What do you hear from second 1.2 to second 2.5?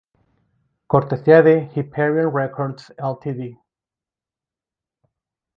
de Hyperion